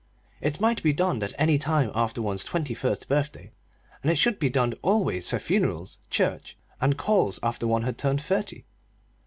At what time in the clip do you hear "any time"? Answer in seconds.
1.37-1.91